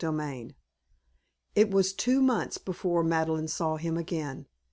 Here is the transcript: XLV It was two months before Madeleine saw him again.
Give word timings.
XLV 0.01 0.55
It 1.53 1.69
was 1.69 1.93
two 1.93 2.23
months 2.23 2.57
before 2.57 3.03
Madeleine 3.03 3.47
saw 3.47 3.75
him 3.75 3.97
again. 3.97 4.47